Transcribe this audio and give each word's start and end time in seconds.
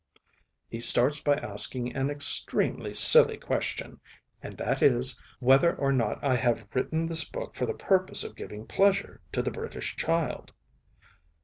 He 0.67 0.79
starts 0.79 1.21
by 1.21 1.35
asking 1.35 1.95
an 1.95 2.09
extremely 2.09 2.91
silly 2.91 3.37
question, 3.37 3.99
and 4.41 4.57
that 4.57 4.81
is, 4.81 5.15
whether 5.39 5.75
or 5.75 5.91
not 5.91 6.23
I 6.23 6.37
have 6.37 6.65
written 6.73 7.07
this 7.07 7.23
book 7.23 7.53
for 7.53 7.67
the 7.67 7.75
purpose 7.75 8.23
of 8.23 8.35
giving 8.35 8.65
pleasure 8.65 9.21
to 9.31 9.43
the 9.43 9.51
British 9.51 9.95
child. 9.95 10.53